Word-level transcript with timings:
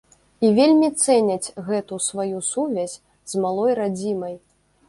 І 0.47 0.49
вельмі 0.59 0.89
цэняць 1.03 1.51
гэту 1.69 2.01
сваю 2.07 2.41
сувязь 2.51 2.97
з 3.35 3.45
малой 3.45 3.71
радзімай. 3.83 4.35